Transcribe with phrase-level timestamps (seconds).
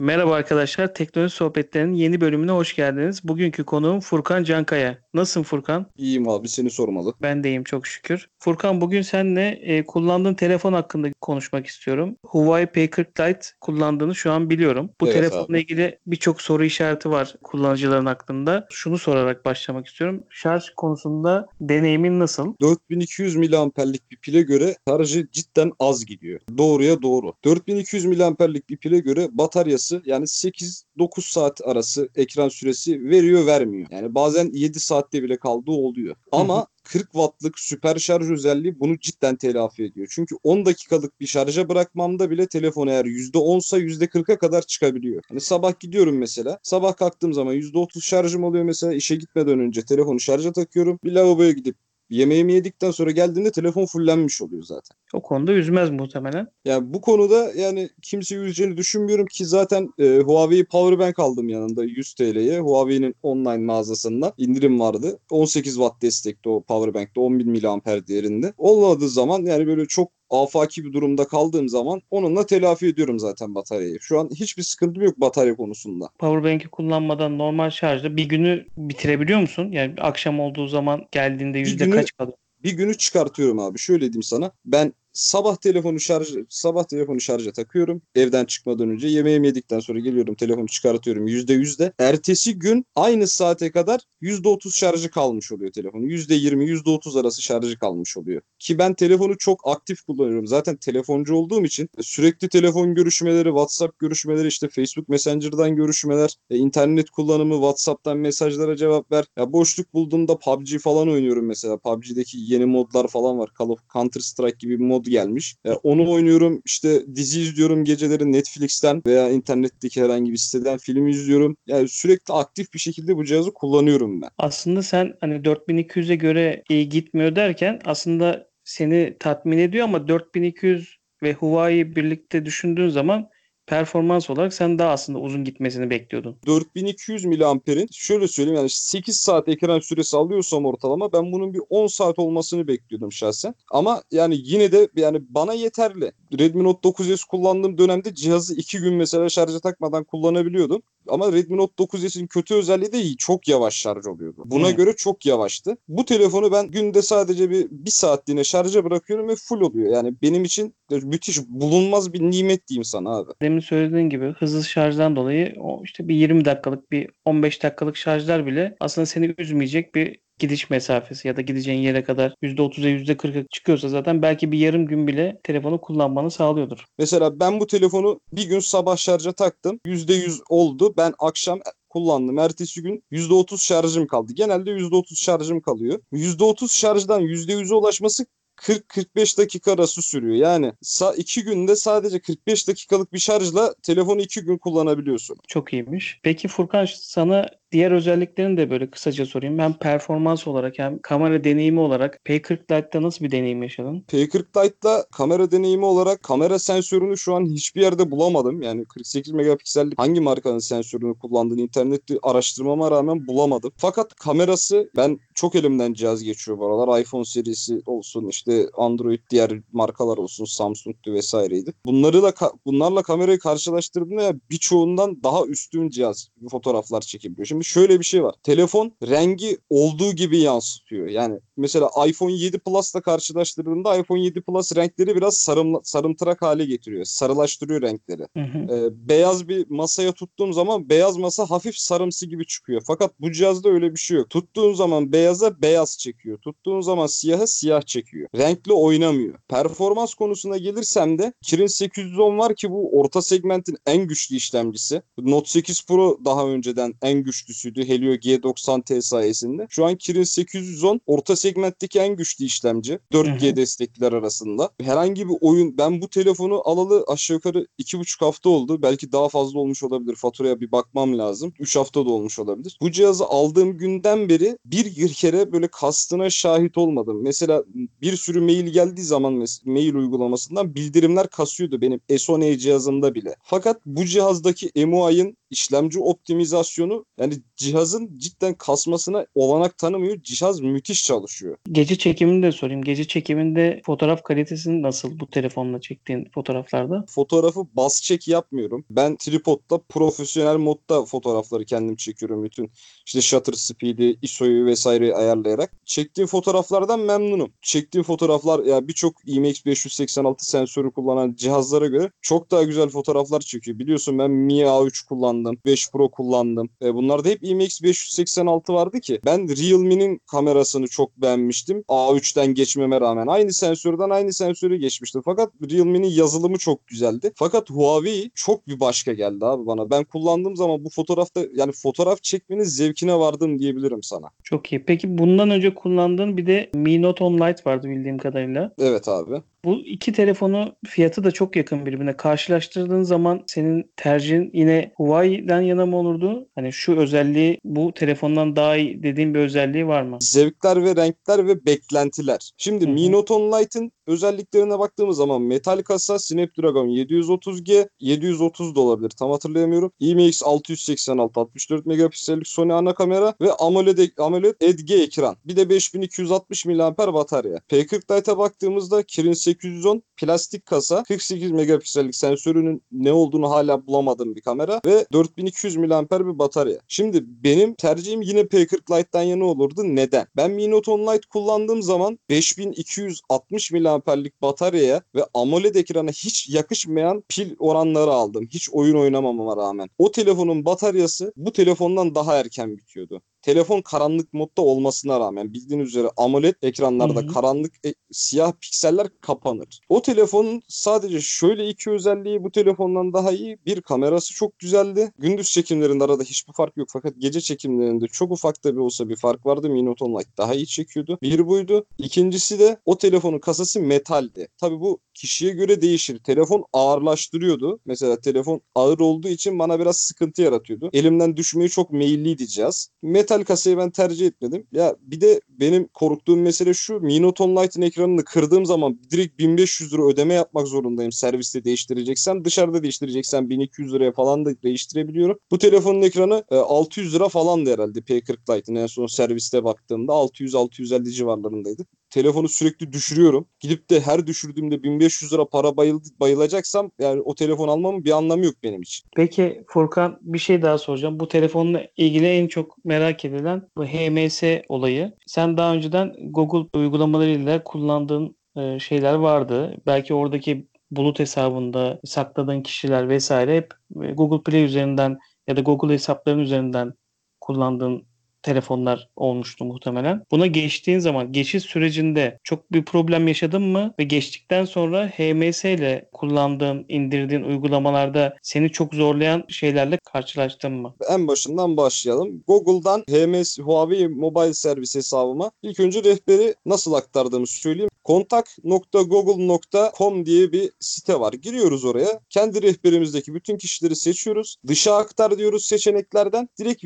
[0.00, 3.24] Merhaba arkadaşlar, Teknoloji Sohbetleri'nin yeni bölümüne hoş geldiniz.
[3.24, 4.98] Bugünkü konuğum Furkan Cankaya.
[5.14, 5.86] Nasılsın Furkan?
[5.96, 7.14] İyiyim abi seni sormalı.
[7.22, 8.28] Ben de iyiyim çok şükür.
[8.38, 12.16] Furkan bugün seninle e, kullandığın telefon hakkında konuşmak istiyorum.
[12.26, 14.90] Huawei P40 Lite kullandığını şu an biliyorum.
[15.00, 15.60] Bu Evet telefonla abi.
[15.60, 18.66] ilgili birçok soru işareti var kullanıcıların aklında.
[18.70, 20.24] Şunu sorarak başlamak istiyorum.
[20.30, 22.54] Şarj konusunda deneyimin nasıl?
[22.60, 26.40] 4200 miliamperlik bir pile göre şarjı cidden az gidiyor.
[26.58, 27.32] Doğruya doğru.
[27.44, 33.88] 4200 miliamperlik bir pile göre bataryası yani 8-9 saat arası ekran süresi veriyor vermiyor.
[33.90, 36.16] Yani bazen 7 saatte bile kaldığı oluyor.
[36.32, 40.06] Ama 40 wattlık süper şarj özelliği bunu cidden telafi ediyor.
[40.10, 45.22] Çünkü 10 dakikalık bir şarja bırakmamda bile telefon eğer %10'sa %40'a kadar çıkabiliyor.
[45.28, 46.58] Hani sabah gidiyorum mesela.
[46.62, 48.92] Sabah kalktığım zaman %30 şarjım oluyor mesela.
[48.94, 50.98] işe gitmeden önce telefonu şarja takıyorum.
[51.04, 51.76] Bir lavaboya gidip
[52.14, 54.96] yemeğimi yedikten sonra geldiğimde telefon fullenmiş oluyor zaten.
[55.12, 56.46] O konuda üzmez muhtemelen.
[56.64, 62.14] Yani bu konuda yani kimse üzeceğini düşünmüyorum ki zaten e, Huawei Powerbank aldım yanında 100
[62.14, 62.60] TL'ye.
[62.60, 65.18] Huawei'nin online mağazasından indirim vardı.
[65.30, 68.52] 18 watt destekli o Powerbank'te 10.000 mAh değerinde.
[68.58, 70.10] Olmadığı zaman yani böyle çok
[70.42, 74.00] afaki bir durumda kaldığım zaman onunla telafi ediyorum zaten bataryayı.
[74.00, 76.08] Şu an hiçbir sıkıntım yok batarya konusunda.
[76.18, 79.72] Powerbank'i kullanmadan normal şarjda bir günü bitirebiliyor musun?
[79.72, 82.36] Yani akşam olduğu zaman geldiğinde yüzde günü- kaç kalıyor?
[82.64, 83.78] bir günü çıkartıyorum abi.
[83.78, 84.50] Şöyle diyeyim sana.
[84.64, 88.02] Ben sabah telefonu şarj sabah telefonu şarja takıyorum.
[88.14, 91.92] Evden çıkmadan önce yemeğimi yedikten sonra geliyorum telefonu çıkartıyorum %100'de.
[91.98, 96.06] Ertesi gün aynı saate kadar %30 şarjı kalmış oluyor telefonu.
[96.06, 98.42] %20 %30 arası şarjı kalmış oluyor.
[98.58, 100.46] Ki ben telefonu çok aktif kullanıyorum.
[100.46, 107.10] Zaten telefoncu olduğum için sürekli telefon görüşmeleri, WhatsApp görüşmeleri, işte Facebook Messenger'dan görüşmeler, e, internet
[107.10, 109.24] kullanımı, WhatsApp'tan mesajlara cevap ver.
[109.38, 111.78] Ya boşluk bulduğumda PUBG falan oynuyorum mesela.
[111.78, 113.50] PUBG'deki yeni modlar falan var.
[113.58, 115.56] Call Counter Strike gibi bir mod gelmiş.
[115.64, 116.62] E, onu oynuyorum.
[116.64, 121.56] İşte dizi izliyorum geceleri Netflix'ten veya internetteki herhangi bir siteden film izliyorum.
[121.66, 124.28] Yani sürekli aktif bir şekilde bu cihazı kullanıyorum ben.
[124.38, 131.32] Aslında sen hani 4200'e göre iyi gitmiyor derken aslında seni tatmin ediyor ama 4200 ve
[131.32, 133.28] Huawei birlikte düşündüğün zaman
[133.66, 136.36] performans olarak sen daha aslında uzun gitmesini bekliyordun.
[136.46, 141.86] 4200 miliamperin şöyle söyleyeyim yani 8 saat ekran süresi alıyorsam ortalama ben bunun bir 10
[141.86, 143.54] saat olmasını bekliyordum şahsen.
[143.70, 146.12] Ama yani yine de yani bana yeterli.
[146.38, 150.82] Redmi Note 9S kullandığım dönemde cihazı 2 gün mesela şarja takmadan kullanabiliyordum.
[151.08, 153.16] Ama Redmi Note 9S'in kötü özelliği de.
[153.18, 154.42] Çok yavaş şarj oluyordu.
[154.44, 154.76] Buna Hmm.
[154.76, 155.76] göre çok yavaştı.
[155.88, 159.92] Bu telefonu ben günde sadece bir, bir saatliğine şarja bırakıyorum ve full oluyor.
[159.92, 163.30] Yani benim için müthiş bulunmaz bir nimet diyeyim sana abi.
[163.42, 168.46] Demin söylediğin gibi hızlı şarjdan dolayı o işte bir 20 dakikalık bir 15 dakikalık şarjlar
[168.46, 173.88] bile aslında seni üzmeyecek bir gidiş mesafesi ya da gideceğin yere kadar %30'a %40'a çıkıyorsa
[173.88, 176.84] zaten belki bir yarım gün bile telefonu kullanmanı sağlıyordur.
[176.98, 179.80] Mesela ben bu telefonu bir gün sabah şarja taktım.
[179.86, 180.94] %100 oldu.
[180.96, 182.38] Ben akşam kullandım.
[182.38, 184.32] Ertesi gün %30 şarjım kaldı.
[184.32, 186.00] Genelde %30 şarjım kalıyor.
[186.12, 190.36] %30 şarjdan %100'e ulaşması 40-45 dakika arası sürüyor.
[190.36, 195.36] Yani sa- iki günde sadece 45 dakikalık bir şarjla telefonu iki gün kullanabiliyorsun.
[195.48, 196.20] Çok iyiymiş.
[196.22, 199.58] Peki Furkan sana diğer özelliklerini de böyle kısaca sorayım.
[199.58, 204.04] Hem performans olarak hem kamera deneyimi olarak P40 Lite'da nasıl bir deneyim yaşadın?
[204.08, 208.62] P40 Lite'da kamera deneyimi olarak kamera sensörünü şu an hiçbir yerde bulamadım.
[208.62, 213.72] Yani 48 megapiksellik hangi markanın sensörünü kullandığını internette araştırmama rağmen bulamadım.
[213.76, 217.00] Fakat kamerası ben çok elimden cihaz geçiyor bu aralar.
[217.00, 221.72] iPhone serisi olsun işte Android diğer markalar olsun Samsung'tu vesaireydi.
[221.86, 222.32] Bunları da
[222.66, 227.46] bunlarla kamerayı karşılaştırdığımda birçoğundan daha üstün cihaz fotoğraflar çekebiliyor.
[227.46, 228.34] Şimdi şöyle bir şey var.
[228.42, 231.08] Telefon rengi olduğu gibi yansıtıyor.
[231.08, 237.04] Yani mesela iPhone 7 Plus'la karşılaştırdığında iPhone 7 Plus renkleri biraz sarım, sarımtırak hale getiriyor.
[237.04, 238.26] Sarılaştırıyor renkleri.
[238.36, 238.74] Hı hı.
[238.74, 242.82] Ee, beyaz bir masaya tuttuğum zaman beyaz masa hafif sarımsı gibi çıkıyor.
[242.86, 244.30] Fakat bu cihazda öyle bir şey yok.
[244.30, 246.38] Tuttuğun zaman beyaza beyaz çekiyor.
[246.38, 248.28] Tuttuğun zaman siyaha siyah çekiyor.
[248.36, 249.34] Renkli oynamıyor.
[249.48, 255.02] Performans konusuna gelirsem de Kirin 810 var ki bu orta segmentin en güçlü işlemcisi.
[255.18, 259.66] Note 8 Pro daha önceden en güçlüsüydü Helio G90T sayesinde.
[259.70, 262.98] Şu an Kirin 810 orta segmentteki en güçlü işlemci.
[263.12, 263.56] 4G Hı hı.
[263.56, 264.70] destekliler arasında.
[264.80, 268.82] Herhangi bir oyun ben bu telefonu alalı aşağı yukarı 2,5 hafta oldu.
[268.82, 270.14] Belki daha fazla olmuş olabilir.
[270.14, 271.52] Faturaya bir bakmam lazım.
[271.58, 272.78] 3 hafta da olmuş olabilir.
[272.80, 277.22] Bu cihazı aldığım günden beri bir kere böyle kastına şahit olmadım.
[277.22, 277.64] Mesela
[278.02, 283.36] bir sürü mail geldiği zaman mail uygulamasından bildirimler kasıyordu benim S10e cihazımda bile.
[283.42, 290.22] Fakat bu cihazdaki MUI'ın işlemci optimizasyonu yani cihazın cidden kasmasına olanak tanımıyor.
[290.22, 291.56] Cihaz müthiş çalışıyor.
[291.72, 292.82] Gece çekimini de sorayım.
[292.82, 297.04] Gece çekiminde fotoğraf kalitesi nasıl bu telefonla çektiğin fotoğraflarda?
[297.08, 298.84] Fotoğrafı bas çek yapmıyorum.
[298.90, 302.44] Ben tripodda profesyonel modda fotoğrafları kendim çekiyorum.
[302.44, 302.70] Bütün
[303.06, 305.72] işte shutter speed'i, ISO'yu vesaire ayarlayarak.
[305.84, 307.52] Çektiğim fotoğraflardan memnunum.
[307.62, 313.78] Çektiğim fotoğraflar ya birçok IMX586 sensörü kullanan cihazlara göre çok daha güzel fotoğraflar çekiyor.
[313.78, 316.68] Biliyorsun ben Mi A3 kullandım, 5 Pro kullandım.
[316.82, 319.20] E bunlarda hep IMX586 vardı ki.
[319.24, 321.84] Ben Realme'nin kamerasını çok beğenmiştim.
[321.88, 325.22] A3'ten geçmeme rağmen aynı sensörden aynı sensörü geçmiştim.
[325.24, 327.32] Fakat Realme'nin yazılımı çok güzeldi.
[327.36, 329.90] Fakat Huawei çok bir başka geldi abi bana.
[329.90, 334.30] Ben kullandığım zaman bu fotoğrafta yani fotoğraf çekmenin zevkine vardım diyebilirim sana.
[334.42, 334.84] Çok iyi.
[334.84, 338.74] Peki bundan önce kullandığın bir de Mi Note 10 Lite vardı bildiğim kadarıyla.
[338.78, 339.42] Evet abi.
[339.64, 342.16] Bu iki telefonu fiyatı da çok yakın birbirine.
[342.16, 346.48] Karşılaştırdığın zaman senin tercihin yine Huawei'den yana mı olurdu?
[346.54, 350.18] Hani şu özelliği bu telefondan daha iyi dediğin bir özelliği var mı?
[350.20, 352.50] Zevkler ve renkler ve beklentiler.
[352.56, 352.92] Şimdi Hı hı.
[352.92, 359.30] Mi Note 10 Lite'ın özelliklerine baktığımız zaman metal kasa Snapdragon 730G 730 da olabilir tam
[359.30, 359.92] hatırlayamıyorum.
[360.00, 365.36] IMX 686 64 megapiksellik Sony ana kamera ve AMOLED, AMOLED Edge ekran.
[365.44, 367.56] Bir de 5260 mAh batarya.
[367.70, 374.40] P40 Lite'a baktığımızda Kirin 810 plastik kasa 48 megapiksellik sensörünün ne olduğunu hala bulamadığım bir
[374.40, 376.78] kamera ve 4200 mAh bir batarya.
[376.88, 379.82] Şimdi benim tercihim yine P40 Lite'dan yana olurdu.
[379.84, 380.26] Neden?
[380.36, 387.24] Ben Mi Note 10 Lite kullandığım zaman 5260 mAh'lik bataryaya ve AMOLED ekrana hiç yakışmayan
[387.28, 388.48] pil oranları aldım.
[388.50, 389.88] Hiç oyun oynamamama rağmen.
[389.98, 393.22] O telefonun bataryası bu telefondan daha erken bitiyordu.
[393.44, 397.32] Telefon karanlık modda olmasına rağmen bildiğiniz üzere AMOLED ekranlarda Hı hı.
[397.32, 399.80] karanlık e, siyah pikseller kapanır.
[399.88, 403.58] O telefonun sadece şöyle iki özelliği bu telefondan daha iyi.
[403.66, 405.12] Bir kamerası çok güzeldi.
[405.18, 409.16] Gündüz çekimlerinde arada hiçbir fark yok fakat gece çekimlerinde çok ufak da bir olsa bir
[409.16, 409.70] fark vardı.
[409.70, 411.18] Mi Note 10 Lite daha iyi çekiyordu.
[411.22, 411.86] Bir buydu.
[411.98, 414.48] İkincisi de o telefonun kasası metaldi.
[414.60, 416.18] Tabii bu kişiye göre değişir.
[416.18, 417.80] Telefon ağırlaştırıyordu.
[417.86, 420.90] Mesela telefon ağır olduğu için bana biraz sıkıntı yaratıyordu.
[420.92, 422.88] Elimden düşmeye çok meyilliydi cihaz.
[423.02, 424.66] Metal kasayı ben tercih etmedim.
[424.72, 427.00] Ya bir de benim korktuğum mesele şu.
[427.00, 432.44] Mi Note 10 Lite'ın ekranını kırdığım zaman direkt 1500 lira ödeme yapmak zorundayım serviste değiştireceksem.
[432.44, 435.38] Dışarıda değiştireceksem 1200 liraya falan da değiştirebiliyorum.
[435.50, 441.10] Bu telefonun ekranı e, 600 lira falandı herhalde P40 Lite'ın en son serviste baktığımda 600-650
[441.10, 443.46] civarlarındaydı telefonu sürekli düşürüyorum.
[443.60, 448.44] Gidip de her düşürdüğümde 1500 lira para bayıl, bayılacaksam yani o telefon almamın bir anlamı
[448.44, 449.08] yok benim için.
[449.16, 451.20] Peki Furkan bir şey daha soracağım.
[451.20, 455.12] Bu telefonla ilgili en çok merak edilen bu HMS olayı.
[455.26, 459.76] Sen daha önceden Google uygulamalarıyla kullandığın e, şeyler vardı.
[459.86, 465.18] Belki oradaki bulut hesabında sakladığın kişiler vesaire hep e, Google Play üzerinden
[465.48, 466.94] ya da Google hesapların üzerinden
[467.40, 468.06] kullandığın
[468.44, 470.22] telefonlar olmuştu muhtemelen.
[470.30, 476.08] Buna geçtiğin zaman geçiş sürecinde çok bir problem yaşadın mı ve geçtikten sonra HMS ile
[476.12, 480.94] kullandığın, indirdiğin uygulamalarda seni çok zorlayan şeylerle karşılaştın mı?
[481.10, 482.44] En başından başlayalım.
[482.46, 487.90] Google'dan HMS Huawei Mobile Servis hesabıma ilk önce rehberi nasıl aktardığımı söyleyeyim.
[488.04, 491.32] kontak.google.com diye bir site var.
[491.32, 492.20] Giriyoruz oraya.
[492.30, 494.56] Kendi rehberimizdeki bütün kişileri seçiyoruz.
[494.66, 496.48] Dışa aktar diyoruz seçeneklerden.
[496.58, 496.84] Direkt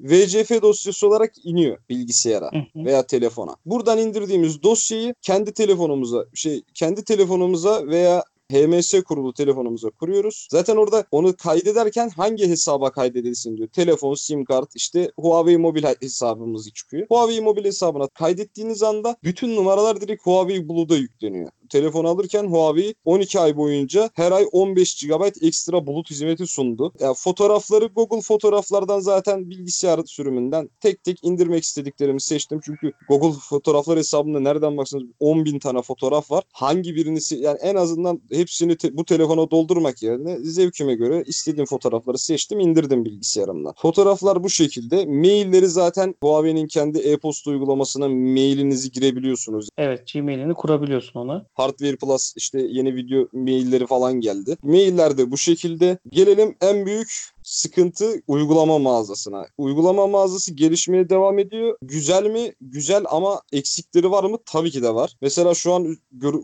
[0.00, 3.56] VCF dosyası olarak iniyor bilgisayara veya telefona.
[3.66, 10.48] Buradan indirdiğimiz dosyayı kendi telefonumuza şey kendi telefonumuza veya HMS kurulu telefonumuza kuruyoruz.
[10.50, 13.68] Zaten orada onu kaydederken hangi hesaba kaydedilsin diyor.
[13.68, 17.06] Telefon, sim kart, işte Huawei mobil hesabımız çıkıyor.
[17.08, 21.50] Huawei mobil hesabına kaydettiğiniz anda bütün numaralar direkt Huawei Blue'da yükleniyor.
[21.70, 26.92] Telefon alırken Huawei 12 ay boyunca her ay 15 GB ekstra bulut hizmeti sundu.
[27.00, 32.60] Yani fotoğrafları Google fotoğraflardan zaten bilgisayar sürümünden tek tek indirmek istediklerimi seçtim.
[32.64, 36.44] Çünkü Google fotoğraflar hesabında nereden baksanız 10 bin tane fotoğraf var.
[36.52, 42.18] Hangi birini yani en azından hepsini te- bu telefona doldurmak yerine zevkime göre istediğim fotoğrafları
[42.18, 43.74] seçtim indirdim bilgisayarımdan.
[43.76, 45.06] Fotoğraflar bu şekilde.
[45.06, 49.68] Mailleri zaten Huawei'nin kendi e-posta uygulamasına mailinizi girebiliyorsunuz.
[49.78, 51.46] Evet, Gmail'ini kurabiliyorsun ona.
[51.60, 54.56] Hardware Plus işte yeni video mailleri falan geldi.
[54.62, 55.98] Mailler de bu şekilde.
[56.08, 59.46] Gelelim en büyük sıkıntı uygulama mağazasına.
[59.58, 61.76] Uygulama mağazası gelişmeye devam ediyor.
[61.82, 62.52] Güzel mi?
[62.60, 64.36] Güzel ama eksikleri var mı?
[64.46, 65.16] Tabii ki de var.
[65.20, 65.96] Mesela şu an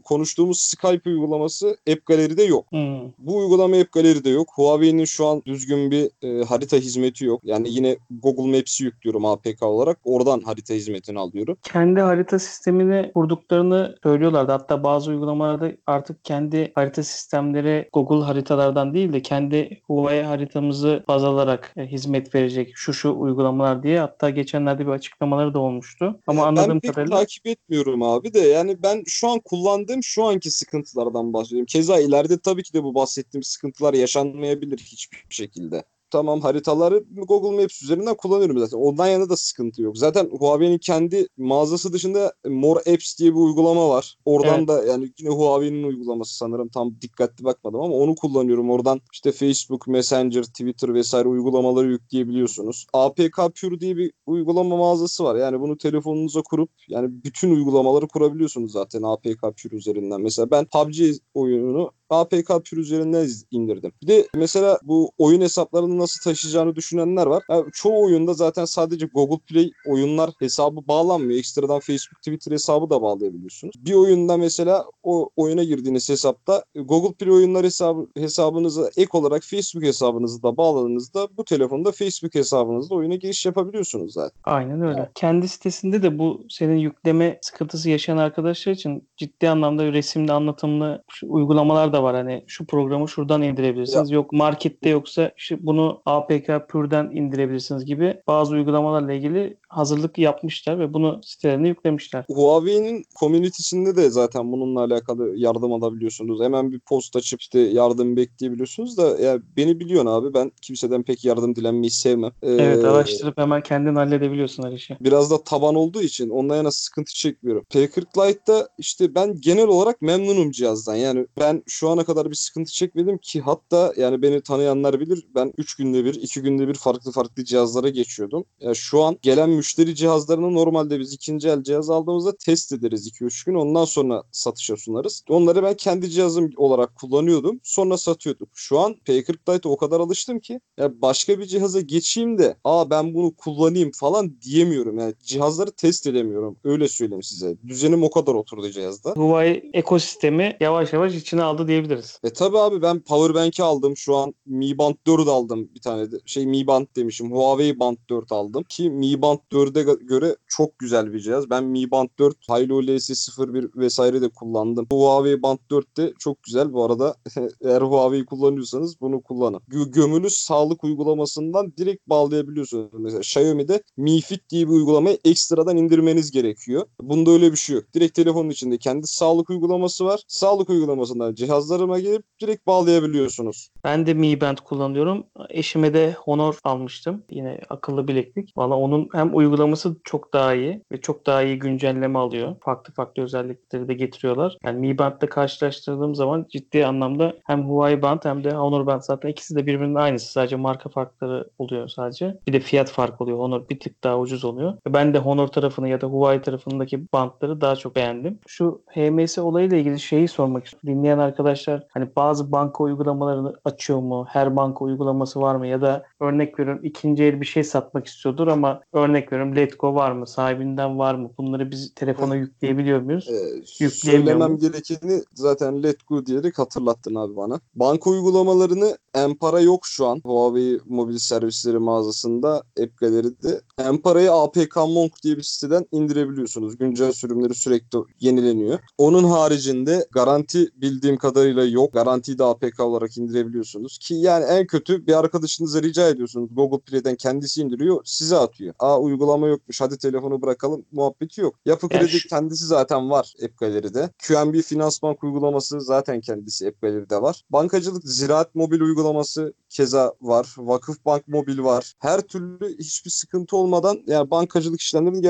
[0.05, 2.67] konuştuğumuz Skype uygulaması App Gallery'de yok.
[2.71, 3.13] Hmm.
[3.19, 4.49] Bu uygulama App Gallery'de yok.
[4.55, 7.41] Huawei'nin şu an düzgün bir e, harita hizmeti yok.
[7.45, 9.99] Yani yine Google Maps'i yüklüyorum APK olarak.
[10.05, 11.57] Oradan harita hizmetini alıyorum.
[11.63, 14.53] Kendi harita sistemini kurduklarını söylüyorlardı.
[14.53, 21.05] Hatta bazı uygulamalarda artık kendi harita sistemleri Google haritalardan değil de kendi Huawei haritamızı cihazı
[21.09, 26.21] baz alarak e, hizmet verecek şu şu uygulamalar diye hatta geçenlerde bir açıklamaları da olmuştu.
[26.27, 30.25] Ama Ya anladığım ben kadarıyla takip etmiyorum abi de yani ben şu an kullandığım şu
[30.25, 31.67] anki sıkıntılardan bahsediyorum.
[31.67, 35.85] Keza ileride tabii ki de bu bahsettiğim sıkıntılar yaşanmayabilir hiçbir şekilde.
[36.11, 38.79] Tamam haritaları Google Maps üzerinden kullanıyorum zaten.
[38.79, 39.99] Ondan yana da sıkıntı yok.
[39.99, 44.17] Zaten Huawei'nin kendi mağazası dışında More Apps diye bir uygulama var.
[44.25, 44.69] Oradan Evet.
[44.69, 48.71] da yani yine Huawei'nin uygulaması sanırım tam dikkatli bakmadım ama onu kullanıyorum.
[48.71, 52.87] Oradan işte Facebook, Messenger, Twitter vesaire uygulamaları yükleyebiliyorsunuz.
[52.93, 55.37] APK Pure diye bir uygulama mağazası var.
[55.37, 60.21] Yani bunu telefonunuza kurup yani bütün uygulamaları kurabiliyorsunuz zaten APK Pure üzerinden.
[60.21, 61.01] Mesela ben PUBG
[61.35, 63.93] oyununu APK Pure üzerinden indirdim.
[64.03, 67.43] Bir de mesela bu oyun hesaplarını nasıl taşıyacağını düşünenler var.
[67.51, 71.39] Ya çoğu oyunda zaten sadece Google Play oyunlar hesabı bağlanmıyor.
[71.39, 73.75] Ekstradan Facebook, Twitter hesabı da bağlayabiliyorsunuz.
[73.79, 79.85] Bir oyunda mesela o oyuna girdiğiniz hesapta Google Play oyunlar hesabı hesabınıza ek olarak Facebook
[79.85, 84.41] hesabınızı da bağladığınızda bu telefonda Facebook hesabınızla oyuna giriş yapabiliyorsunuz zaten.
[84.45, 84.99] Aynen öyle.
[84.99, 85.11] Ya.
[85.15, 91.93] Kendi sitesinde de bu senin yükleme sıkıntısı yaşayan arkadaşlar için ciddi anlamda resimli anlatımlı uygulamalar
[91.93, 92.17] da var.
[92.17, 94.11] Hani şu programı şuradan indirebilirsiniz.
[94.11, 100.95] Yok markette yoksa işte bunu APK Pure'den indirebilirsiniz gibi bazı uygulamalarla ilgili hazırlık yapmışlar ve
[100.95, 102.25] bunu sitelerine yüklemişler.
[102.31, 106.41] Huawei'nin community'sinde de zaten bununla alakalı yardım alabiliyorsunuz.
[106.43, 111.25] Hemen bir post açıp işte yardım bekleyebiliyorsunuz da ya beni biliyorsun abi ben kimseden pek
[111.25, 112.33] yardım dilenmeyi sevmem.
[112.43, 114.97] Ee, Evet araştırıp hemen kendin halledebiliyorsun her işi.
[115.01, 117.65] Biraz da taban olduğu için ondan yana sıkıntı çekmiyorum.
[117.71, 120.95] P40 Lite'da işte ben genel olarak memnunum cihazdan.
[120.95, 125.53] Yani ben şu ana kadar bir sıkıntı çekmedim ki hatta yani beni tanıyanlar bilir ben
[125.59, 128.45] 3 günde bir 2 günde bir farklı farklı cihazlara geçiyordum.
[128.61, 133.47] Ya şu an gelen müşteri cihazlarını normalde biz ikinci el cihaz aldığımızda test ederiz 2-3
[133.47, 135.25] gün ondan sonra satışa sunarız.
[135.29, 138.49] Onları ben kendi cihazım olarak kullanıyordum sonra satıyordum.
[138.55, 142.91] Şu an P40 Lite'a o kadar alıştım ki ya başka bir cihaza geçeyim de aa
[142.91, 144.99] ben bunu kullanayım falan diyemiyorum.
[144.99, 146.57] Yani cihazları test edemiyorum.
[146.65, 147.57] Öyle söyleyeyim size.
[147.67, 149.11] Düzenim o kadar oturdu cihazda.
[149.11, 152.21] Huawei ekosistemi yavaş yavaş içine aldı diyebiliriz.
[152.25, 153.97] E tabi abi ben Powerbank'i aldım.
[153.97, 156.17] Şu an Mi Band 4 aldım bir tane de.
[156.27, 157.33] Şey Mi Band demişim.
[157.33, 158.65] Huawei Band 4 aldım.
[158.69, 161.51] Ki Mi Band 4'e ga- göre çok güzel bir cihaz.
[161.51, 164.87] Ben Mi Band 4, Hilo LS01 vesaire de kullandım.
[164.93, 166.73] Huawei Band 4 de çok güzel.
[166.73, 167.15] Bu arada
[167.65, 169.61] eğer Huawei kullanıyorsanız bunu kullanın.
[169.71, 172.91] Gö- gömülü sağlık uygulamasından direkt bağlayabiliyorsunuz.
[172.93, 176.87] Mesela Xiaomi'de Mi Fit diye bir uygulamayı ekstradan indirmeniz gerekiyor.
[177.03, 177.85] Bunda öyle bir şey yok.
[177.95, 180.21] Direkt telefonun içinde kendi sağlık uygulaması var.
[180.29, 183.69] Sağlık uygulamasından cihazlarıma gelip direkt bağlayabiliyorsunuz.
[183.87, 185.27] Ben de Mi Band kullanıyorum.
[185.51, 187.23] Eşime de Honor almıştım.
[187.31, 188.53] Yine akıllı bileklik.
[188.57, 192.57] Valla onun hem uygulaması çok daha iyi ve çok daha iyi güncelleme alıyor.
[192.61, 194.57] Farklı farklı özellikleri de getiriyorlar.
[194.65, 199.29] Yani Mi Band'la karşılaştırdığım zaman ciddi anlamda hem Huawei Band hem de Honor Band zaten
[199.29, 200.33] ikisi de birbirinin aynısı.
[200.33, 202.39] Sadece marka farkları oluyor sadece.
[202.49, 203.39] Bir de fiyat farkı oluyor.
[203.39, 204.75] Honor bir tık daha ucuz oluyor.
[204.89, 208.39] Ben de Honor tarafını ya da Huawei tarafındaki bantları daha çok beğendim.
[208.47, 210.87] Şu HMS olayıyla ilgili şeyi sormak istiyorum.
[210.87, 214.27] Dinleyen arkadaşlar hani bazı banka uygulamalarını açıyor mu?
[214.29, 215.67] Her banka uygulaması var mı?
[215.67, 220.13] Ya da örnek veriyorum ikinci el bir şey satmak istiyordur ama örnek veriyorum Letgo var
[220.13, 220.27] mı?
[220.27, 221.31] Sahibinden var mı?
[221.39, 223.29] Bunları biz telefona yükleyebiliyor muyuz?
[223.31, 224.61] Ee, Yükleyemiyor muyuz?
[224.61, 227.61] gerekeni zaten Let Go diyerek hatırlattın abi bana.
[227.75, 230.21] Banka uygulamalarını Empara yok şu an.
[230.25, 233.61] Huawei mobil servisleri mağazasında App Gallery'de.
[233.79, 236.79] Empara'yı APK Monk diye bir siteden indirebiliyorsunuz.
[236.79, 238.79] Güncel sürümleri sürekli yenileniyor.
[238.99, 241.93] Onun haricinde garanti bildiğim kadarıyla yok.
[241.93, 243.66] Garantiyi de APK olarak indirebiliyorsunuz.
[244.01, 246.49] Ki yani en kötü bir arkadaşınıza rica ediyorsunuz.
[246.53, 248.75] Google Play'den kendisi indiriyor, size atıyor.
[248.79, 251.55] Aa uygulama yokmuş hadi telefonu bırakalım muhabbeti yok.
[251.67, 254.11] Yapı Ya Kredi şu- kendisi zaten var App Gallery'de.
[254.29, 257.43] QNB Finans Bank uygulaması zaten kendisi App Gallery'de var.
[257.51, 260.55] Bankacılık Ziraat Mobil uygulaması keza var.
[260.59, 261.93] Vakıf Bank Mobil var.
[261.99, 265.21] Her türlü hiçbir sıkıntı olmadan yani bankacılık işlemlerini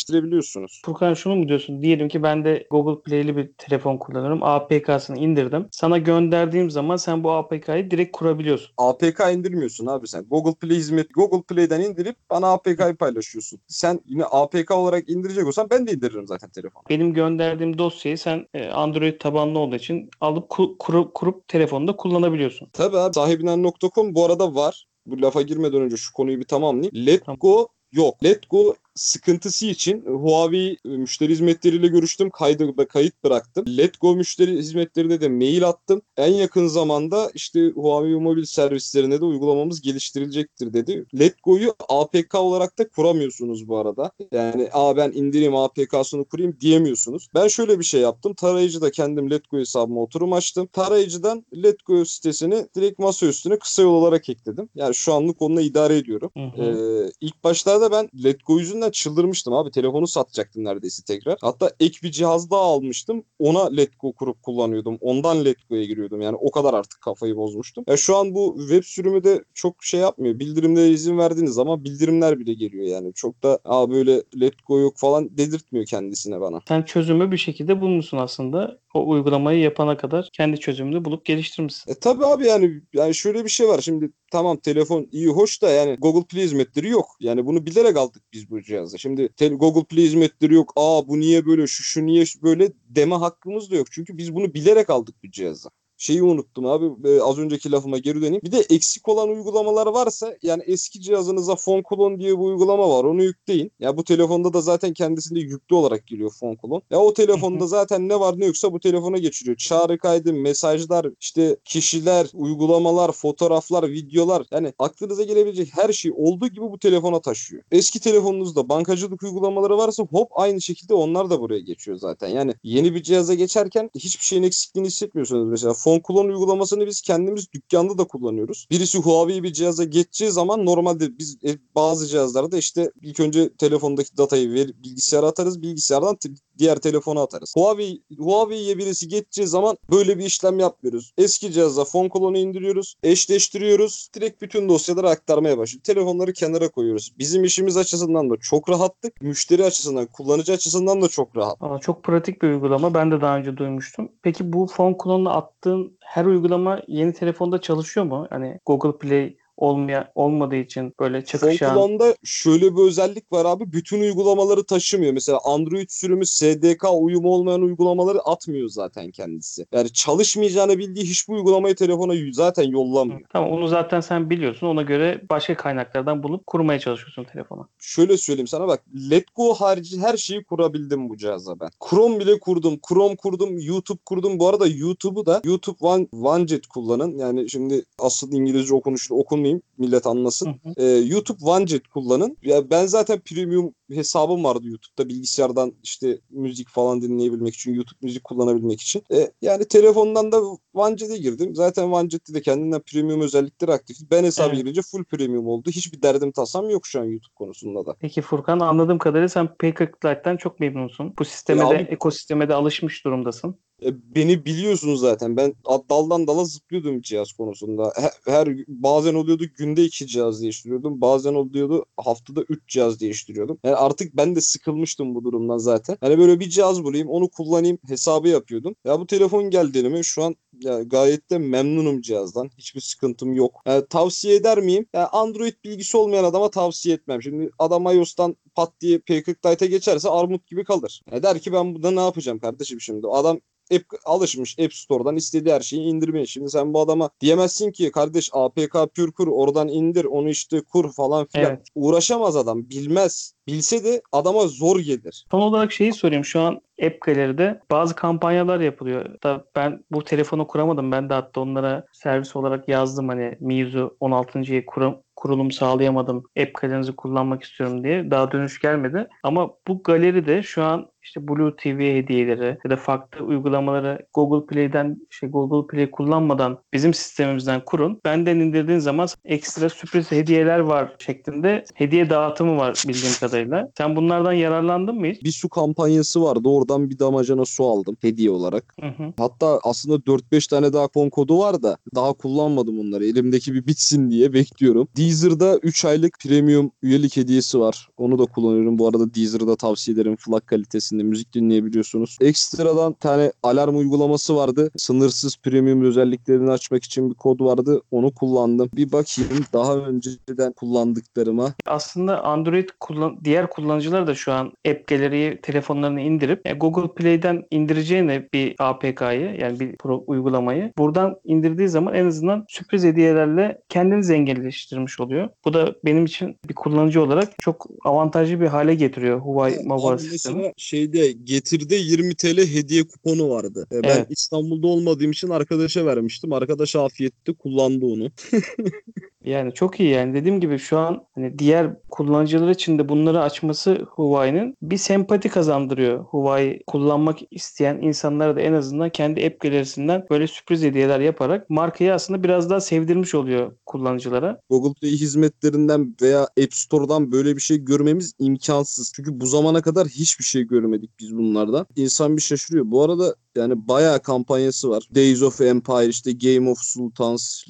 [0.00, 0.82] gerçekleştirebiliyorsunuz.
[0.84, 1.82] Furkan şunu mu diyorsun?
[1.82, 4.42] Diyelim ki ben de Google Play'li bir telefon kullanıyorum.
[4.42, 5.66] APK'sını indirdim.
[5.70, 8.70] Sana gönderdiğim zaman sen bu APK'yı direkt kurabiliyorsun.
[8.76, 10.24] APK indirmiyorsun abi sen.
[10.30, 13.60] Google Play hizmet Google Play'den indirip bana APK'yı paylaşıyorsun.
[13.66, 16.82] Sen yine APK olarak indirecek olsan ben de indiririm zaten telefonu.
[16.90, 22.68] Benim gönderdiğim dosyayı sen e, Android tabanlı olduğu için alıp ku- kurup, kurup telefonda kullanabiliyorsun.
[22.72, 24.86] Tabii abi sahibinden.com bu arada var.
[25.06, 27.06] Bu lafa girmeden önce şu konuyu bir tamamlayayım.
[27.06, 27.66] Let Tamam.
[27.92, 28.24] Yok.
[28.24, 32.30] Let Go sıkıntısı için Huawei müşteri hizmetleriyle görüştüm.
[32.30, 33.64] Kaydı kayıt bıraktım.
[33.78, 36.02] Letgo müşteri hizmetlerine de mail attım.
[36.16, 41.06] En yakın zamanda işte Huawei mobil servislerine de uygulamamız geliştirilecektir dedi.
[41.18, 44.10] Letgo'yu APK olarak da kuramıyorsunuz bu arada.
[44.32, 47.28] Yani aa ben indireyim APK'sını kurayım diyemiyorsunuz.
[47.34, 48.34] Ben şöyle bir şey yaptım.
[48.34, 50.66] Tarayıcıda kendim Letgo hesabıma oturum açtım.
[50.66, 54.68] Tarayıcıdan Letgo sitesini direkt masa üstüne kısa yol olarak ekledim.
[54.74, 56.30] Yani şu anlık onunla idare ediyorum.
[56.36, 56.62] Hı hı.
[56.62, 59.70] Ee, ilk başlarda ben Letgo yüzünden çıldırmıştım abi.
[59.70, 61.38] Telefonu satacaktım neredeyse tekrar.
[61.40, 63.24] Hatta ek bir cihaz daha almıştım.
[63.38, 64.98] Ona Letgo kurup kullanıyordum.
[65.00, 66.20] Ondan Letgo'ya giriyordum.
[66.20, 67.84] Yani o kadar artık kafayı bozmuştum.
[67.88, 70.38] Ya şu an bu web sürümü de çok şey yapmıyor.
[70.38, 73.12] Bildirimlere izin verdiğiniz zaman bildirimler bile geliyor yani.
[73.14, 76.60] Çok da Aa, böyle Letgo yok falan dedirtmiyor kendisine bana.
[76.68, 78.78] Sen çözümü bir şekilde bulmuşsun aslında.
[78.96, 81.92] O uygulamayı yapana kadar kendi çözümünü bulup geliştirmişsin.
[81.92, 83.80] E tabi abi yani yani şöyle bir şey var.
[83.80, 87.06] Şimdi tamam telefon iyi hoş da yani Google Play hizmetleri yok.
[87.20, 88.98] Yani bunu bilerek aldık biz bu cihazı.
[88.98, 90.72] Şimdi Google Play hizmetleri yok.
[90.76, 93.86] Aa bu niye böyle şu şu niye böyle deme hakkımız da yok.
[93.90, 95.68] Çünkü biz bunu bilerek aldık bu cihazı.
[95.96, 98.42] Şeyi unuttum abi e, az önceki lafıma geri döneyim.
[98.44, 103.04] Bir de eksik olan uygulamalar varsa yani eski cihazınıza Phone Clone diye bir uygulama var
[103.04, 103.72] onu yükleyin.
[103.78, 106.82] Ya bu telefonda da zaten kendisinde yüklü olarak geliyor Phone Clone.
[106.90, 109.56] Ya o telefonda zaten ne var ne yoksa bu telefona geçiriyor.
[109.56, 116.60] Çağrı kaydı, mesajlar, işte kişiler, uygulamalar, fotoğraflar, videolar yani aklınıza gelebilecek her şey olduğu gibi
[116.60, 117.62] bu telefona taşıyor.
[117.70, 122.28] Eski telefonunuzda bankacılık uygulamaları varsa hop aynı şekilde onlar da buraya geçiyor zaten.
[122.28, 125.48] Yani yeni bir cihaza geçerken hiçbir şeyin eksikliğini hissetmiyorsunuz.
[125.48, 128.66] Mesela Phone Clone uygulamasını biz kendimiz dükkanda da kullanıyoruz.
[128.70, 134.16] Birisi Huawei bir cihaza geçeceği zaman normalde biz e, bazı cihazlarda işte ilk önce telefondaki
[134.16, 135.62] datayı ver, bilgisayara atarız.
[135.62, 136.16] Bilgisayardan
[136.58, 137.54] diğer telefona atarız.
[137.56, 141.12] Huawei Huawei'ye birisi geçeceği zaman böyle bir işlem yapmıyoruz.
[141.18, 144.08] Eski cihaza Phone Clone'u indiriyoruz, eşleştiriyoruz.
[144.14, 145.82] Direkt bütün dosyaları aktarmaya başlıyoruz.
[145.82, 147.12] Telefonları kenara koyuyoruz.
[147.18, 149.22] Bizim işimiz açısından da çok rahattık.
[149.22, 151.56] Müşteri açısından, kullanıcı açısından da çok rahat.
[151.60, 152.94] Aa, çok pratik bir uygulama.
[152.94, 154.08] Ben de daha önce duymuştum.
[154.22, 158.26] Peki bu phone clone'la attığın her uygulama yeni telefonda çalışıyor mu?
[158.30, 161.74] Hani Google Play olmaya olmadığı için böyle çakışan.
[161.74, 163.72] Clone'da şöyle bir özellik var abi.
[163.72, 165.12] Bütün uygulamaları taşımıyor.
[165.12, 169.66] Mesela Android sürümü SDK uyumu olmayan uygulamaları atmıyor zaten kendisi.
[169.72, 173.20] Yani çalışmayacağını bildiği hiçbir uygulamayı telefona zaten yollamıyor.
[173.32, 174.66] Tamam onu zaten sen biliyorsun.
[174.66, 177.68] Ona göre başka kaynaklardan bulup kurmaya çalışıyorsun telefona.
[177.78, 178.82] Şöyle söyleyeyim sana bak.
[179.10, 181.70] Letgo harici her şeyi kurabildim bu cihaza ben.
[181.90, 182.78] Chrome bile kurdum.
[182.88, 183.58] Chrome kurdum.
[183.60, 184.38] YouTube kurdum.
[184.38, 187.18] Bu arada YouTube'u da YouTube One, OneJet kullanın.
[187.18, 189.62] Yani şimdi asıl İngilizce okunuşlu okunmayayım.
[189.78, 190.46] Millet anlasın.
[190.46, 190.74] Hı hı.
[190.76, 192.36] Ee, YouTube OneJet kullanın.
[192.42, 198.24] Ya ben zaten premium hesabım vardı YouTube'da bilgisayardan işte müzik falan dinleyebilmek için YouTube müzik
[198.24, 199.02] kullanabilmek için.
[199.12, 200.40] E, yani telefondan da
[200.74, 201.54] OneJet'e girdim.
[201.54, 203.96] Zaten OneJet'te de kendinden premium özellikleri aktif.
[204.10, 204.58] Ben hesabı Evet.
[204.64, 205.70] girince full premium oldu.
[205.70, 207.94] Hiçbir derdim tasam yok şu an YouTube konusunda da.
[208.00, 211.14] Peki Furkan anladığım kadarıyla sen P40 Lite'den çok memnunsun.
[211.18, 213.56] Bu sisteme Ya de abi- ekosisteme de alışmış durumdasın.
[213.84, 215.36] E, beni biliyorsunuz zaten.
[215.36, 215.54] Ben
[215.90, 217.92] daldan dala zıplıyordum cihaz konusunda.
[217.96, 221.00] Her, her bazen oluyordu günde iki cihaz değiştiriyordum.
[221.00, 223.58] Bazen oluyordu haftada üç cihaz değiştiriyordum.
[223.64, 225.96] Yani artık ben de sıkılmıştım bu durumdan zaten.
[226.00, 228.76] Hani böyle bir cihaz bulayım, onu kullanayım hesabı yapıyordum.
[228.84, 230.02] Ya bu telefon geldi elime.
[230.02, 232.50] Şu an ya gayet de memnunum cihazdan.
[232.58, 233.62] Hiçbir sıkıntım yok.
[233.66, 234.86] Yani tavsiye eder miyim?
[234.94, 237.22] Yani Android bilgisi olmayan adama tavsiye etmem.
[237.22, 241.00] Şimdi adam iOS'tan pat diye P40 Lite'e geçerse armut gibi kalır.
[241.12, 243.06] Ya der ki ben burada ne yapacağım kardeşim şimdi?
[243.06, 243.40] Adam
[243.74, 246.26] App, alışmış App Store'dan istediği her şeyi indirmeye.
[246.26, 250.92] Şimdi sen bu adama diyemezsin ki kardeş APK pür kur oradan indir onu işte kur
[250.92, 251.46] falan filan.
[251.46, 251.66] Evet.
[251.74, 253.32] Uğraşamaz adam bilmez.
[253.46, 255.26] Bilse de adama zor gelir.
[255.30, 256.24] Son olarak şeyi sorayım.
[256.24, 259.22] Şu an App Gallery'de bazı kampanyalar yapılıyor.
[259.22, 260.92] Da ben bu telefonu kuramadım.
[260.92, 266.24] Ben de hatta onlara servis olarak yazdım hani Mizu 16.yı kurum, kurulum sağlayamadım.
[266.40, 268.10] App Gallery'nizi kullanmak istiyorum diye.
[268.10, 269.08] Daha dönüş gelmedi.
[269.22, 274.96] Ama bu galeride şu an işte Blue TV hediyeleri ya da farklı uygulamaları Google Play'den
[275.10, 278.00] şey Google Play kullanmadan bizim sistemimizden kurun.
[278.04, 283.68] Benden indirdiğin zaman ekstra sürpriz hediyeler var şeklinde hediye dağıtımı var bildiğim kadarıyla.
[283.78, 285.24] Sen bunlardan yararlandın mı hiç?
[285.24, 286.48] Bir su kampanyası vardı.
[286.48, 288.74] Oradan bir damacana su aldım hediye olarak.
[288.80, 289.12] Hı hı.
[289.16, 293.06] Hatta aslında 4-5 tane daha kon kodu var da daha kullanmadım onları.
[293.06, 294.88] Elimdeki bir bitsin diye bekliyorum.
[295.06, 297.88] Deezer'da 3 aylık premium üyelik hediyesi var.
[297.96, 298.78] Onu da kullanıyorum.
[298.78, 300.16] Bu arada Deezer'da tavsiye ederim.
[300.16, 302.16] Flak kalitesinde müzik dinleyebiliyorsunuz.
[302.20, 304.70] Ekstradan tane alarm uygulaması vardı.
[304.76, 307.82] Sınırsız premium özelliklerini açmak için bir kod vardı.
[307.90, 308.70] Onu kullandım.
[308.76, 311.54] Bir bakayım daha önceden kullandıklarıma.
[311.66, 317.44] Aslında Android kullan diğer kullanıcılar da şu an App Gallery'yi telefonlarına indirip e, Google Play'den
[317.50, 324.04] indireceğine bir APK'yı yani bir pro uygulamayı buradan indirdiği zaman en azından sürpriz hediyelerle kendini
[324.04, 325.28] zenginleştirmiş oluyor.
[325.44, 330.36] Bu da benim için bir kullanıcı olarak çok avantajlı bir hale getiriyor Huawei Mobile sistemi.
[330.36, 333.66] mesela şeyde getirde 20 TL hediye kuponu vardı.
[333.72, 334.06] E, Ben Evet.
[334.10, 336.32] İstanbul'da olmadığım için arkadaşa vermiştim.
[336.32, 338.10] Arkadaş afiyette kullandı onu.
[339.26, 343.86] Yani çok iyi yani dediğim gibi şu an hani diğer kullanıcılar için de bunları açması
[343.90, 346.04] Huawei'nin bir sempati kazandırıyor.
[346.04, 351.94] Huawei kullanmak isteyen insanlara da en azından kendi app galerisinden böyle sürpriz hediyeler yaparak markayı
[351.94, 354.40] aslında biraz daha sevdirmiş oluyor kullanıcılara.
[354.50, 358.92] Google Play hizmetlerinden veya App Store'dan böyle bir şey görmemiz imkansız.
[358.96, 361.66] Çünkü bu zamana kadar hiçbir şey görmedik biz bunlardan.
[361.76, 362.64] İnsan bir şaşırıyor.
[362.70, 364.88] Bu arada yani bayağı kampanyası var.
[364.94, 367.44] Days of Empire, işte Game of Sultans,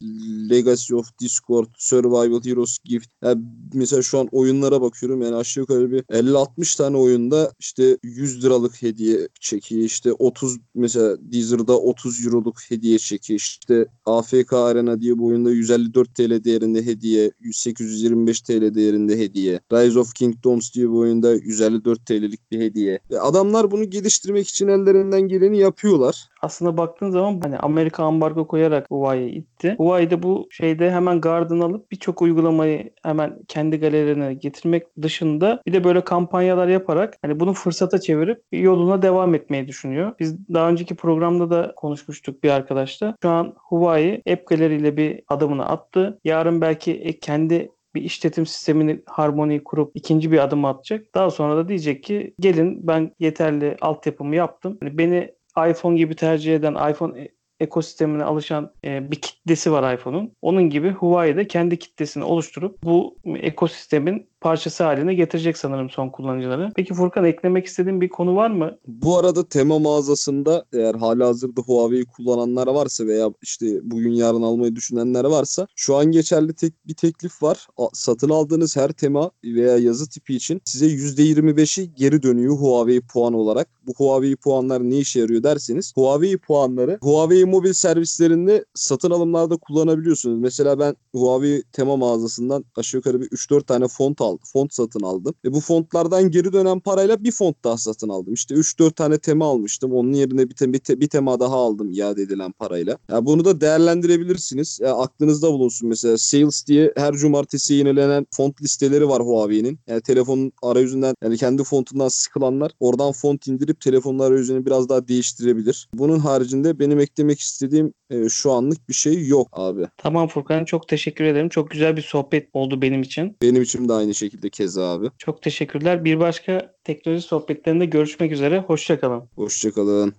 [0.51, 3.09] Legacy of Discord, Survival Heroes Gift.
[3.22, 3.42] Yani
[3.74, 5.22] mesela şu an oyunlara bakıyorum.
[5.22, 9.83] Yani aşağı yukarı bir 50-60 tane oyunda işte 100 liralık hediye çekiyor.
[9.83, 13.40] İşte 30 mesela Deezer'da 30 euroluk hediye çekiyor.
[13.40, 19.61] İşte AFK Arena diye bu oyunda 154 TL değerinde hediye, 825 TL değerinde hediye.
[19.72, 23.00] Rise of Kingdoms diye bu oyunda 154 TL'lik bir hediye.
[23.11, 26.29] Ve adamlar bunu geliştirmek için ellerinden geleni yapıyorlar.
[26.46, 29.74] Aslında baktığın zaman hani Amerika ambargo koyarak Huawei'yi itti.
[29.78, 35.72] Huawei de bu şeyde hemen gardını alıp birçok uygulamayı hemen kendi galerilerine getirmek dışında bir
[35.72, 40.12] de böyle kampanyalar yaparak hani bunu fırsata çevirip yoluna devam etmeyi düşünüyor.
[40.20, 43.16] Biz daha önceki programda da konuşmuştuk bir arkadaşla.
[43.22, 46.20] Şu an Huawei App Gallery ile bir adımını attı.
[46.24, 51.14] Yarın belki e, kendi bir işletim sistemini harmoni kurup ikinci bir adım atacak.
[51.14, 54.78] Daha sonra da diyecek ki gelin ben yeterli altyapımı yaptım.
[54.80, 55.36] Hani beni
[55.71, 60.33] iPhone gibi tercih eden iPhone e- ekosistemine alışan e, bir kitlesi var iPhone'un.
[60.42, 66.72] Onun gibi Huawei de kendi kitlesini oluşturup bu ekosistemin parçası haline getirecek sanırım son kullanıcıları.
[66.77, 68.79] Peki Furkan eklemek istediğin bir konu var mı?
[68.87, 74.77] Bu arada tema mağazasında eğer hala hazırda Huawei'yi kullananlar varsa veya işte bugün yarın almayı
[74.77, 77.66] düşünenler varsa şu an geçerli tek bir teklif var.
[77.92, 83.68] Satın aldığınız her tema veya yazı tipi için size %25'i geri dönüyor Huawei puan olarak.
[83.87, 90.38] Bu Huawei puanlar ne işe yarıyor derseniz Huawei puanları Huawei mobil servislerinde satın alımlarda kullanabiliyorsunuz.
[90.38, 94.41] Mesela ben Huawei tema mağazasından aşağı yukarı bir 3-4 tane font aldım.
[94.53, 95.35] Font satın aldım.
[95.45, 98.35] Ve bu fontlardan geri dönen parayla bir font daha satın aldım.
[98.35, 99.93] İşte 3-4 tane tema almıştım.
[99.93, 102.99] Onun yerine bir, te- bir, te- bir tema daha aldım iade edilen parayla.
[103.11, 104.79] Ya bunu da değerlendirebilirsiniz.
[104.83, 109.79] Ya aklınızda bulunsun mesela Sales diye her cumartesi yenilenen font listeleri var Huawei'nin.
[109.87, 115.89] Yani telefonun arayüzünden yani kendi fontundan sıkılanlar oradan font indirip telefonun arayüzünü biraz daha değiştirebilir.
[115.95, 119.89] Bunun haricinde benim eklemek istediğim e, şu anlık bir şey yok abi.
[119.99, 121.49] Tamam Furkan çok teşekkür ederim.
[121.49, 123.37] Çok güzel bir sohbet oldu benim için.
[123.43, 125.11] Benim için de aynı şekilde keza abi.
[125.18, 126.05] Çok teşekkürler.
[126.05, 128.59] Bir başka teknoloji sohbetlerinde görüşmek üzere.
[128.59, 129.22] Hoşçakalın.
[129.35, 130.14] Hoşçakalın.